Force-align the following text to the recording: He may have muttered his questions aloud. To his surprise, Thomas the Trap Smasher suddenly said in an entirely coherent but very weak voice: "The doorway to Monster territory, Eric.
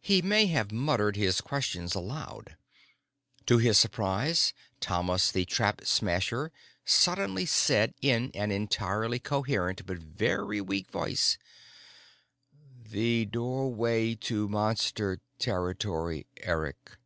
He 0.00 0.22
may 0.22 0.46
have 0.46 0.70
muttered 0.70 1.16
his 1.16 1.40
questions 1.40 1.96
aloud. 1.96 2.56
To 3.46 3.58
his 3.58 3.78
surprise, 3.78 4.54
Thomas 4.78 5.32
the 5.32 5.44
Trap 5.44 5.80
Smasher 5.86 6.52
suddenly 6.84 7.46
said 7.46 7.92
in 8.00 8.30
an 8.32 8.52
entirely 8.52 9.18
coherent 9.18 9.84
but 9.86 9.98
very 9.98 10.60
weak 10.60 10.88
voice: 10.92 11.36
"The 12.80 13.26
doorway 13.26 14.14
to 14.14 14.48
Monster 14.48 15.18
territory, 15.40 16.28
Eric. 16.36 16.98